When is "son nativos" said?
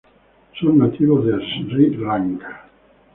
0.59-1.23